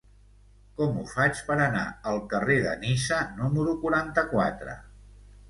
[0.77, 4.77] Com ho faig per anar al carrer de Niça número quaranta-quatre?